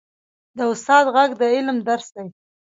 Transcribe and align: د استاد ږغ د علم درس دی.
د 0.57 0.59
استاد 0.71 1.05
ږغ 1.15 1.29
د 1.39 1.41
علم 1.55 1.77
درس 1.87 2.07
دی. 2.15 2.27